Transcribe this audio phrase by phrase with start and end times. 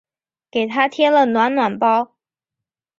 [0.49, 2.15] 给她贴了暖暖包